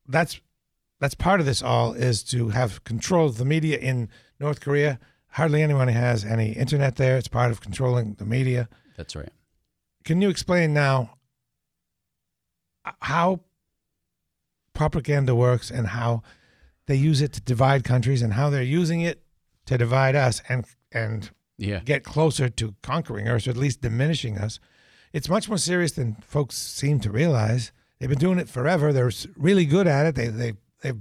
[0.08, 0.40] that's
[1.00, 5.00] that's part of this all is to have control of the media in North Korea.
[5.30, 7.18] Hardly anyone has any internet there.
[7.18, 8.70] It's part of controlling the media.
[8.98, 9.32] That's right.
[10.04, 11.18] Can you explain now
[13.00, 13.42] how
[14.74, 16.24] propaganda works and how
[16.88, 19.24] they use it to divide countries and how they're using it
[19.66, 24.38] to divide us and and Yeah, get closer to conquering us or at least diminishing
[24.38, 24.60] us?
[25.14, 27.72] It's much more serious than folks seem to realize.
[28.00, 28.92] They've been doing it forever.
[28.94, 30.16] They're really good at it.
[30.16, 31.00] They they they've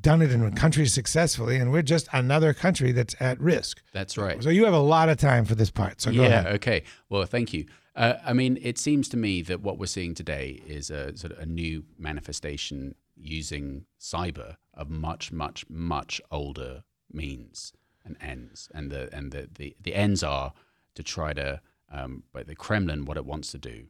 [0.00, 3.82] done it in countries successfully, and we're just another country that's at risk.
[3.92, 4.42] that's right.
[4.42, 6.00] So you have a lot of time for this part.
[6.00, 6.28] So go yeah.
[6.28, 6.46] ahead.
[6.54, 6.82] Okay.
[7.08, 7.66] Well, thank you.
[7.96, 11.32] Uh, I mean, it seems to me that what we're seeing today is a sort
[11.32, 17.72] of a new manifestation using cyber of much, much, much older means
[18.04, 20.52] and ends, and the and the the, the ends are
[20.94, 23.86] to try to, um, but the Kremlin, what it wants to do,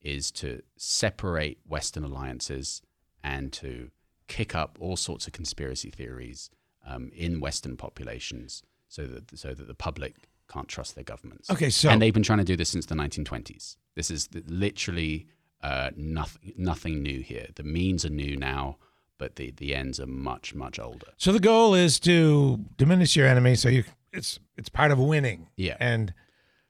[0.00, 2.82] is to separate Western alliances
[3.24, 3.90] and to
[4.28, 6.50] kick up all sorts of conspiracy theories
[6.86, 11.50] um, in Western populations, so that so that the public can't trust their governments.
[11.50, 13.76] Okay, so- and they've been trying to do this since the 1920s.
[13.94, 15.26] This is literally
[15.62, 17.46] uh, nothing nothing new here.
[17.54, 18.78] The means are new now,
[19.22, 21.06] but the the ends are much much older.
[21.16, 23.54] So the goal is to diminish your enemy.
[23.54, 25.48] So you, it's it's part of winning.
[25.56, 25.76] Yeah.
[25.78, 26.12] And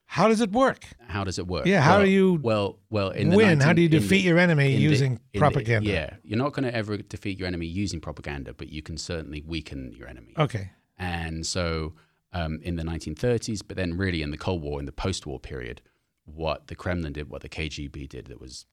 [0.05, 0.81] how does it work?
[1.07, 1.65] How does it work?
[1.65, 3.47] Yeah, how Well- do you well well in the win?
[3.57, 5.89] 19 How do you in the- defeat your enemy in the- using the- propaganda?
[5.89, 9.41] yeah, you're not going to ever defeat your enemy using propaganda, but you can certainly
[9.41, 10.33] weaken your enemy.
[10.37, 10.69] Okay.
[10.99, 11.93] And so
[12.33, 15.39] um, in the 1930s, but then really in the Cold War, in the post war
[15.39, 15.81] period,
[16.25, 18.65] what the Kremlin did, what the KGB did that was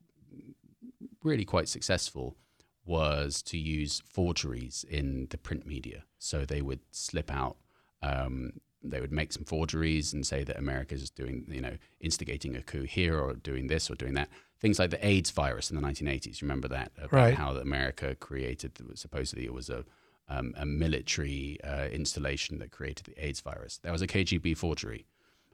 [1.23, 2.37] really quite successful
[2.85, 6.05] was to use forgeries in the print media.
[6.19, 7.57] So they would slip out,
[8.03, 12.57] um, they would make some forgeries and say that America is doing, you know, instigating
[12.57, 14.29] a coup here or doing this or doing that.
[14.59, 16.43] Things like the AIDS virus in the 1980s.
[16.43, 16.93] Remember that?
[16.99, 17.35] About Right.
[17.35, 19.85] how America created, supposedly it was a,
[20.29, 23.79] um, a military uh, installation that created the AIDS virus.
[23.79, 25.07] That was a KGB forgery.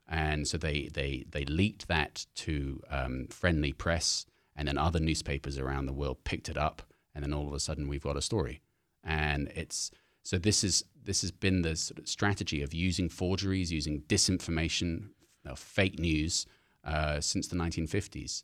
[0.08, 5.58] And so they, they, they leaked that to um, friendly press, and then other newspapers
[5.58, 6.82] around the world picked it up,
[7.16, 8.60] and then all of a sudden we've got a story.
[9.02, 9.90] and it's
[10.22, 15.10] so this is this has been the sort of strategy of using forgeries, using disinformation,
[15.54, 16.46] fake news
[16.84, 18.42] uh, since the 1950s,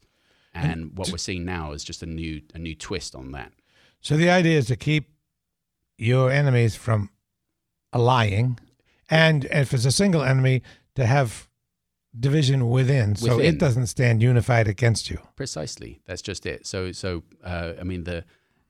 [0.55, 3.53] and, what we're seeing now is just a new a new twist on that.
[4.01, 5.11] So the idea is to keep
[5.99, 7.11] your enemies from
[7.93, 8.61] lying,
[9.11, 10.63] and if it's a single enemy,
[10.95, 11.49] to have
[12.19, 15.19] division within, so it doesn't stand unified against you.
[15.35, 16.01] Precisely.
[16.07, 16.67] That's just it.
[16.67, 18.25] So, so uh, I mean, the,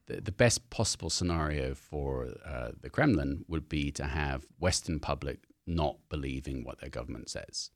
[0.06, 5.40] the the best possible scenario for uh, the Kremlin would be to have Western public
[5.66, 7.70] not believing what their government says,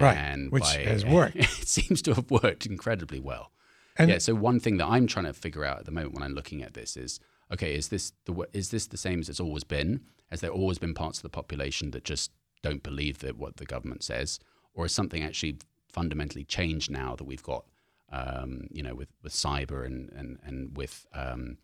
[0.00, 1.36] Right, and which has worked.
[1.36, 3.52] it seems to have worked incredibly well.
[3.96, 4.18] And- yeah.
[4.18, 6.62] So one thing that I'm trying to figure out at the moment when I'm looking
[6.62, 7.18] at this is,
[7.52, 10.02] okay, is this the is this the same as it's always been?
[10.30, 12.30] Has there always been parts of the population that just
[12.62, 14.38] don't believe that what the government says,
[14.74, 15.56] or is something actually
[15.92, 17.64] fundamentally changed now that we've got,
[18.12, 21.58] um, you know, with, with cyber and and and with um,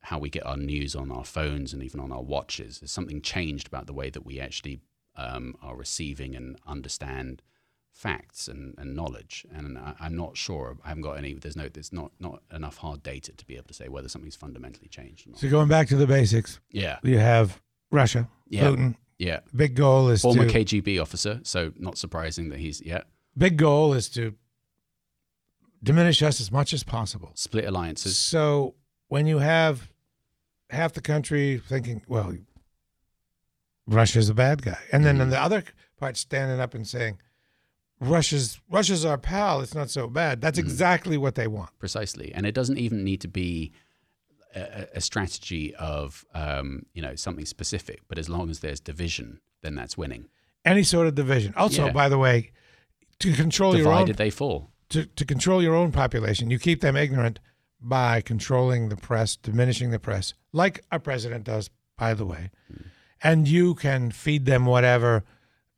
[0.00, 2.80] how we get our news on our phones and even on our watches?
[2.80, 4.80] Has something changed about the way that we actually
[5.16, 7.42] um, are receiving and understand
[7.92, 9.44] facts and, and knowledge?
[9.52, 10.76] And I, I'm not sure.
[10.84, 11.34] I haven't got any.
[11.34, 11.68] There's no.
[11.68, 15.26] There's not not enough hard data to be able to say whether something's fundamentally changed
[15.26, 15.40] or not.
[15.40, 16.98] So going back to the basics, Yeah.
[17.02, 18.64] you have Russia, Yeah.
[18.68, 18.94] Putin.
[19.18, 19.40] Yeah.
[19.54, 23.02] Big goal is Former to KGB officer, so not surprising that he's yeah.
[23.36, 24.34] big goal is to
[25.82, 27.30] diminish us as much as possible.
[27.34, 28.16] Split alliances.
[28.18, 28.74] So
[29.08, 29.90] when you have
[30.70, 32.34] half the country thinking, well,
[33.86, 35.30] Russia's a bad guy, and then Mm-hmm.
[35.30, 35.64] the other
[35.98, 37.18] part standing up and saying,
[38.00, 39.60] Russia's Russia's our pal.
[39.60, 40.40] It's not so bad.
[40.40, 40.68] That's Mm-hmm.
[40.68, 41.70] exactly what they want.
[41.78, 43.72] Precisely, and it doesn't even need to be
[44.54, 49.40] a, a strategy of um, you know something specific, but as long as there's division,
[49.62, 50.28] then that's winning.
[50.64, 51.54] Any sort of division.
[51.56, 51.92] Also, Yeah.
[51.92, 52.52] by the way,
[53.20, 54.70] to control your own Divided they fall.
[54.90, 57.40] To, to control your own population, you keep them ignorant
[57.80, 62.50] by controlling the press, diminishing the press, like our president does, by the way.
[62.68, 62.82] Hmm.
[63.22, 65.24] And you can feed them whatever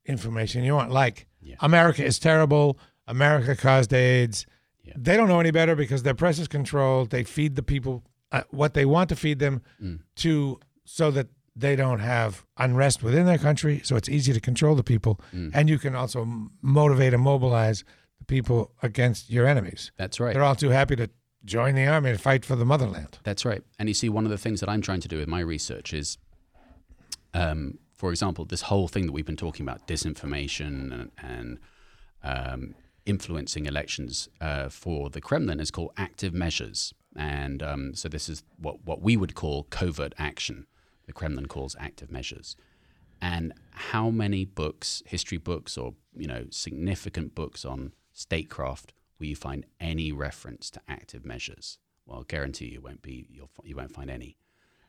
[0.05, 0.91] information you want.
[0.91, 1.27] Like,
[1.61, 2.79] America is terrible.
[3.07, 4.47] America caused AIDS.
[4.97, 7.11] They don't know any better because their press is controlled.
[7.11, 9.97] They feed the people uh, what they want to feed them hmm.
[10.17, 13.81] to so that they don't have unrest within their country.
[13.85, 15.21] So it's easy to control the people.
[15.31, 15.51] Hmm.
[15.53, 16.27] And you can also
[16.63, 17.85] motivate and mobilize
[18.31, 19.91] people against your enemies.
[19.97, 20.33] That's right.
[20.33, 21.11] They're all too happy to
[21.45, 23.19] join the army and fight for the motherland.
[23.25, 23.63] That's right.
[23.79, 25.93] And you see, one of the things that I'm trying to do with my research
[25.93, 26.17] is,
[27.35, 31.59] um, for example, this whole thing that we've been talking about, disinformation and, and
[32.23, 36.95] um, influencing elections uh, for the Kremlin is called active measures.
[37.17, 40.67] And um, so this is what, what we would call covert action.
[41.07, 42.55] The Kremlin calls active measures.
[43.21, 49.37] And how many books, history books, or you know, significant books on statecraft will you
[49.37, 51.79] find any reference to active measures?
[52.07, 53.27] Well, I guarantee you won't be.
[53.31, 54.37] You'll, you won't find any.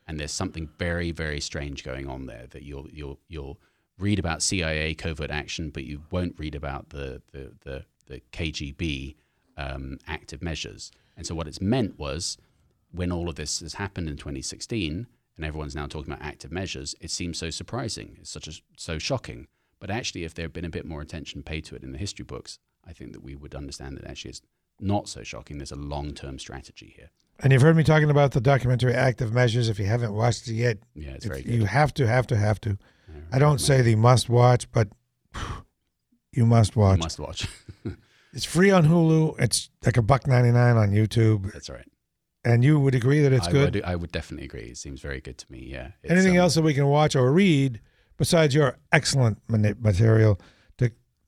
[0.08, 3.60] And there's something very, very strange going on there that you'll you'll you'll
[3.98, 9.16] read about CIA covert action, but you won't read about the the the, the KGB
[9.58, 10.92] um, active measures.
[11.16, 12.38] And so what it's meant was
[12.92, 16.96] when all of this has happened in 2016 and everyone's now talking about active measures,
[17.00, 18.18] it seems so surprising.
[18.20, 19.48] It's such a, so shocking.
[19.80, 21.98] But actually, if there had been a bit more attention paid to it in the
[21.98, 24.42] history books, I think that we would understand that actually it's
[24.80, 25.58] not so shocking.
[25.58, 27.10] There's a long term strategy here.
[27.40, 29.68] And you've heard me talking about the documentary Active Measures.
[29.70, 31.54] If you haven't watched it yet, Yeah, it's very good.
[31.54, 32.78] you have to, have to, have to.
[33.32, 34.90] I don't say the must watch, but
[36.32, 37.00] you must watch.
[37.00, 37.48] Must watch.
[38.34, 39.40] It's free on Hulu.
[39.40, 41.52] It's like a buck ninety nine on YouTube.
[41.52, 41.86] That's right.
[42.46, 43.76] And you would agree that it's I good.
[43.76, 44.70] Would, I would definitely agree.
[44.70, 45.60] It seems very good to me.
[45.70, 45.90] Yeah.
[46.06, 47.82] Anything um, else that we can watch or read
[48.18, 50.40] besides your excellent material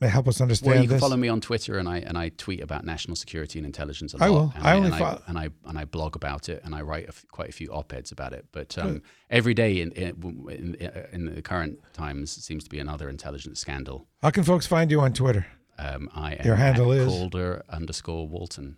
[0.08, 1.02] help us understand Well, you can this?
[1.02, 4.18] follow me on Twitter, and I and I tweet about national security and intelligence a
[4.18, 4.26] lot.
[4.26, 4.54] I will.
[4.56, 7.06] And I only and follow- and I and I blog about it, and I write
[7.06, 8.46] a f- quite a few op-eds about it.
[8.52, 10.16] But um, every day in in,
[10.50, 10.76] in
[11.12, 14.08] in the current times seems to be another intelligence scandal.
[14.22, 15.46] How can folks find you on Twitter?
[15.80, 17.08] Um, I am Your handle is?
[17.08, 18.78] Calder underscore Walton.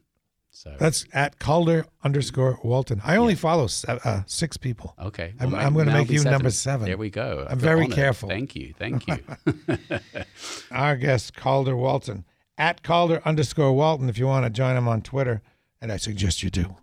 [0.56, 3.02] So That's at Calder underscore Walton.
[3.04, 4.96] I only follow se- uh, six people.
[4.98, 5.34] Okay.
[5.38, 6.32] I'm, I'm going to make you seven.
[6.32, 6.86] number seven.
[6.86, 7.46] There we go.
[7.50, 7.96] I'm very honored.
[7.96, 8.30] careful.
[8.30, 8.74] Thank you.
[8.80, 9.18] Thank you.
[10.72, 12.24] Our guest, Calder Walton.
[12.58, 15.42] At Calder underscore Walton if you want to join him on Twitter.
[15.82, 16.78] And I suggest you do.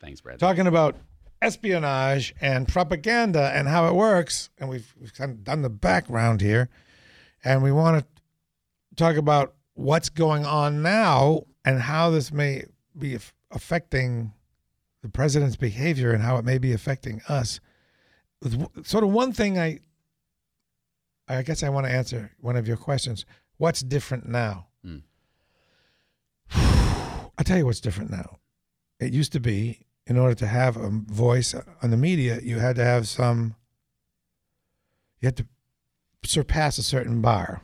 [0.00, 0.38] Thanks, Brad.
[0.38, 0.96] Talking about
[1.42, 4.48] espionage and propaganda and how it works.
[4.58, 6.70] And we've, we've kind of done the background here.
[7.44, 12.64] And we want to talk about what's going on now and how this may
[12.96, 14.32] be aff- affecting
[15.02, 17.60] the president's behavior and how it may be affecting us.
[18.84, 19.80] Sort of one thing I,
[21.28, 23.24] I guess I want to answer one of your questions.
[23.56, 24.66] What's different now?
[24.84, 24.98] Hmm.
[27.38, 28.38] I'll tell you what's different now.
[28.98, 32.76] It used to be in order to have a voice on the media, you had
[32.76, 33.54] to have some.
[35.20, 35.46] You had to
[36.24, 37.62] surpass a certain bar.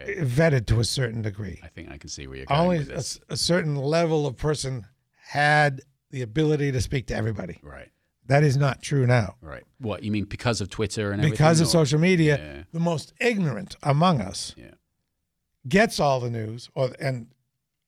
[0.00, 0.16] Okay.
[0.20, 1.60] vetted to a certain degree.
[1.62, 3.16] I think I can see where you're going Only with a, this.
[3.16, 4.86] s- a certain level of person
[5.28, 7.58] had the ability to speak to everybody.
[7.62, 7.88] Right.
[8.26, 9.36] That is not true now.
[9.40, 9.64] Right.
[9.78, 12.62] What you mean because of Twitter and Because of or- social media, Yeah.
[12.72, 14.72] the most ignorant among us Yeah.
[15.66, 17.28] gets all the news, or and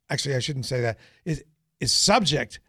[0.09, 1.45] actually, I shouldn't say that is
[1.79, 2.61] is subject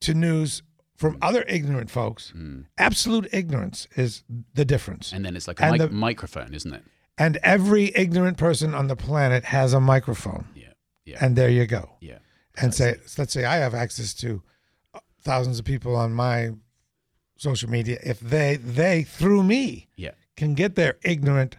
[0.00, 0.62] to news
[0.96, 1.18] from mm.
[1.22, 2.32] other ignorant folks.
[2.36, 2.66] Mm.
[2.78, 4.24] Absolute ignorance is
[4.54, 5.12] the difference.
[5.12, 6.82] And then it's like a mic- the- microphone, isn't it?
[7.18, 10.46] And every ignorant person on the planet has a microphone.
[10.54, 10.68] Yeah.
[11.04, 11.18] Yeah.
[11.24, 11.90] And there you go.
[12.00, 12.18] Yeah.
[12.56, 14.42] And say, let's say I have access to
[14.94, 16.50] uh, thousands of people on my
[17.38, 17.98] social media.
[18.02, 20.12] If they they through me Yeah.
[20.36, 21.56] can get their ignorant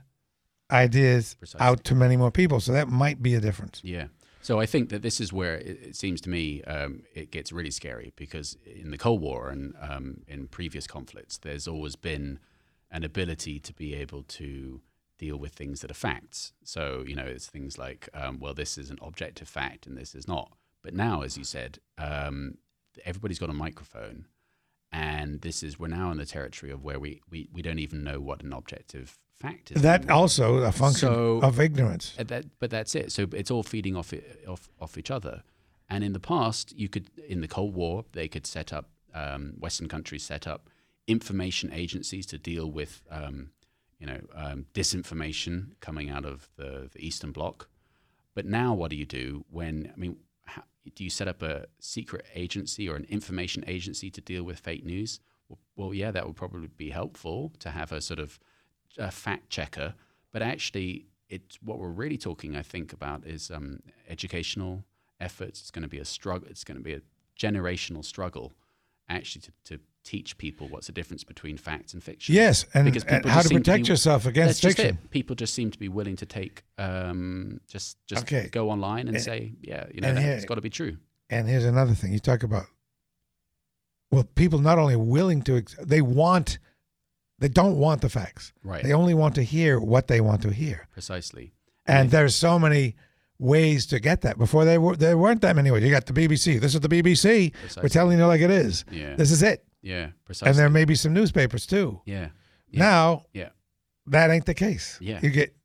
[0.71, 1.65] ideas Precisely.
[1.65, 3.81] out to many more people, so that might be a difference.
[3.83, 4.07] Yeah.
[4.41, 7.51] So I think that this is where it, it seems to me um, it gets
[7.51, 12.39] really scary because in the Cold War and um, in previous conflicts, there's always been
[12.89, 14.81] an ability to be able to
[15.17, 16.53] deal with things that are facts.
[16.63, 20.13] So you know, it's things like, um, well, this is an objective fact and this
[20.15, 20.51] is not.
[20.83, 22.57] But now, as you said, um,
[23.05, 24.25] everybody's got a microphone,
[24.91, 28.03] and this is we're now in the territory of where we we, we don't even
[28.03, 29.81] know what an objective fact is.
[29.81, 30.17] That anymore.
[30.17, 32.13] also a function So- of ignorance.
[32.17, 33.11] Uh, That, but that's it.
[33.11, 34.13] So it's all feeding off,
[34.47, 35.43] off off each other.
[35.89, 39.53] And in the past, you could in the Cold War, they could set up um,
[39.59, 40.69] Western countries set up
[41.07, 43.49] information agencies to deal with um,
[43.99, 47.67] you know um, disinformation coming out of the, the Eastern Bloc.
[48.35, 49.91] But now, what do you do when?
[49.93, 50.63] I mean, how,
[50.95, 54.85] do you set up a secret agency or an information agency to deal with fake
[54.85, 55.19] news?
[55.75, 58.39] Well, yeah, that would probably be helpful to have a sort of
[58.97, 59.93] a fact checker.
[60.31, 64.83] But actually, it's what we're really talking, I think, about is um, educational
[65.19, 65.61] efforts.
[65.61, 66.47] It's going to be a struggle.
[66.49, 67.01] It's going to be a
[67.39, 68.53] generational struggle,
[69.09, 72.33] actually, to, to teach people what's the difference between facts and fiction.
[72.33, 74.95] Yes, and- Because and people how to protect be- yourself against fiction.
[75.03, 75.09] it.
[75.11, 78.47] People just seem to be willing to take, um, just just Okay.
[78.49, 80.97] go online and And- say, yeah, you know, that, here- it's got to be true.
[81.29, 82.67] And here's another thing you talk about.
[84.11, 86.59] Well, people not only willing to, they want,
[87.39, 88.53] they don't want the facts.
[88.63, 88.83] Right.
[88.83, 90.87] They only want to hear what they want to hear.
[90.93, 91.51] Precisely.
[91.85, 92.95] And there's so many
[93.39, 94.37] ways to get that.
[94.37, 95.83] Before they were, there weren't that many ways.
[95.83, 96.57] You got the BBC.
[96.59, 97.51] This is the BBC.
[97.81, 98.85] We're telling you like it is.
[98.91, 99.15] Yeah.
[99.17, 99.65] This is it.
[99.87, 100.49] Yeah, precisely.
[100.49, 102.01] And there may be some newspapers too.
[102.05, 102.29] Yeah.
[102.69, 102.79] yeah.
[102.79, 103.49] Now, Yeah.
[104.07, 104.97] that ain't the case.
[104.99, 105.19] Yeah.
[105.21, 105.55] You get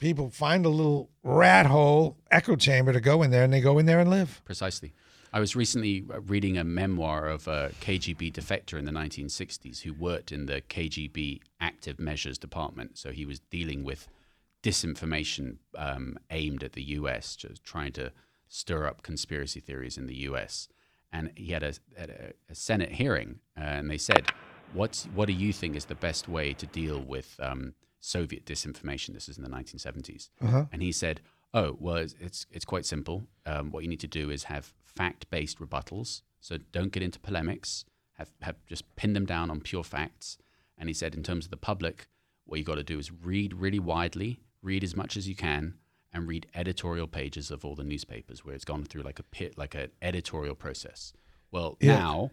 [0.00, 3.78] people find a little rat hole echo chamber to go in there and they go
[3.78, 4.42] in there and live.
[4.44, 4.92] Precisely.
[5.32, 9.92] I was recently uh, reading a memoir of a KGB defector in the 1960s who
[9.94, 12.98] worked in the KGB Active Measures Department.
[12.98, 14.08] So he was dealing with
[14.64, 18.10] disinformation um, aimed at the US, just trying to
[18.48, 20.66] stir up conspiracy theories in the US.
[21.12, 24.30] And he had a, had a, a Senate hearing, uh, and they said,
[24.72, 29.14] What's, What do you think is the best way to deal with um, Soviet disinformation?
[29.14, 30.28] This is in the 1970s.
[30.40, 30.66] Uh-huh.
[30.72, 31.20] And he said,
[31.52, 33.24] "Oh, well, it's it's, it's quite simple.
[33.46, 36.22] Um, what you need to do is have fact-based rebuttals.
[36.40, 37.84] So don't get into polemics.
[38.14, 40.38] Have have just pin them down on pure facts."
[40.78, 42.08] And he said, in terms of the public,
[42.46, 45.74] what you got to do is read really widely, read as much as you can,
[46.12, 49.56] and read editorial pages of all the newspapers where it's gone through like a pit,
[49.56, 51.12] like an editorial process.
[51.50, 51.96] Well, Yeah.
[51.98, 52.30] now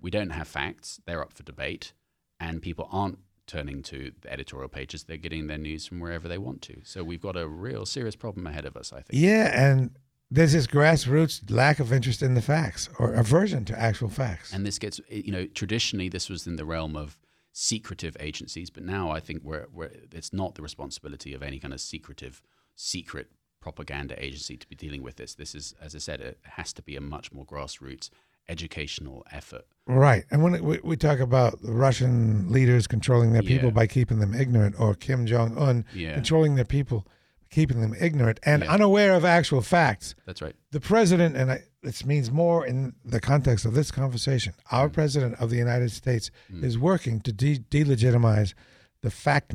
[0.00, 1.92] we don't have facts; they're up for debate,
[2.38, 5.04] and people aren't turning to the editorial pages.
[5.04, 6.80] They're getting their news from wherever they want to.
[6.84, 9.20] So we've got a real serious problem ahead of us, I think.
[9.22, 9.90] Yeah, and
[10.30, 14.52] there's this grassroots lack of interest in the facts or aversion to actual facts.
[14.52, 17.18] And this gets, you know, traditionally this was in the realm of
[17.52, 21.72] secretive agencies, but now I think we're, we're, it's not the responsibility of any kind
[21.74, 22.42] of secretive,
[22.76, 25.34] secret propaganda agency to be dealing with this.
[25.34, 28.10] This is, as I said, it has to be a much more grassroots
[28.46, 29.64] educational effort.
[29.86, 30.24] Right.
[30.30, 33.74] And when we, we talk about the Russian leaders controlling their people Yeah.
[33.74, 36.12] by keeping them ignorant, or Kim Jong un Yeah.
[36.14, 37.06] controlling their people,
[37.50, 38.72] keeping them ignorant and Yeah.
[38.72, 40.54] unaware of actual facts, That's right.
[40.72, 44.92] the president, and I, this means more in the context of this conversation, our Mm.
[44.92, 48.52] president of the United States is working to de- delegitimize
[49.00, 49.54] the fact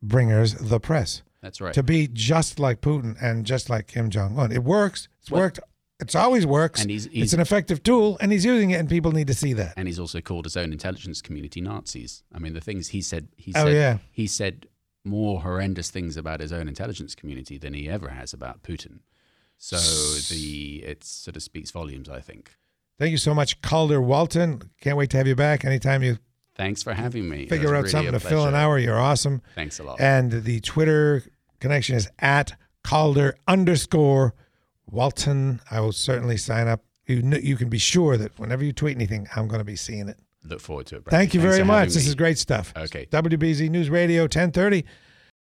[0.00, 1.22] bringers, the press.
[1.42, 1.72] That's right.
[1.74, 4.50] To be just like Putin and just like Kim Jong un.
[4.52, 5.08] It works.
[5.20, 5.60] It's Well- worked.
[6.00, 6.80] It's always works.
[6.82, 9.34] And he's- he's, it's an effective tool, and he's using it, and people need to
[9.34, 9.74] see that.
[9.76, 12.22] and he's also called his own intelligence community Nazis.
[12.32, 13.98] I mean, the things he said, he Oh, said, yeah.
[14.12, 14.66] he said
[15.04, 19.00] more horrendous things about his own intelligence community than he ever has about Putin.
[19.56, 19.76] So
[20.32, 22.52] the it sort of speaks volumes, I think.
[22.98, 24.70] Thank you so much, Calder Walton.
[24.80, 26.18] Can't wait to have you back anytime you
[26.58, 27.46] Thanks for having me.
[27.46, 28.78] Figure out really something a to fill an hour.
[28.78, 29.40] You're awesome.
[29.54, 30.00] Thanks a lot.
[30.00, 31.22] And the Twitter
[31.60, 32.52] connection is at
[32.84, 34.34] Calder underscore
[34.90, 35.60] Walton.
[35.70, 38.96] I will certainly sign up you kn- you can be sure that whenever you tweet
[38.96, 40.18] anything, I'm going to be seeing it.
[40.44, 41.04] Look forward to it.
[41.04, 41.18] Bradley.
[41.18, 41.88] Thank you Thanks very much.
[41.88, 42.08] This me.
[42.08, 42.72] is great stuff.
[42.76, 43.06] Okay.
[43.06, 44.84] WBZ News Radio 1030.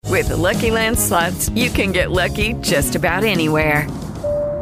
[0.06, 3.86] With the Lucky Land slots, you can get lucky just about anywhere.